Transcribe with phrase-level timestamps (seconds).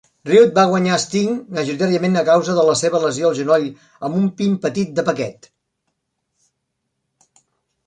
[0.27, 3.69] Rude va guanyar a Sting, majoritàriament a causa de la seva lesió al genoll,
[4.09, 5.51] amb un pin petit de paquet.